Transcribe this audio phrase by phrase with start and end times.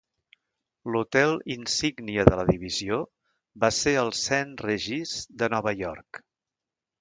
[0.93, 2.97] L'hotel insígnia de la divisió
[3.65, 6.23] va ser el Saint Regis de Nova York.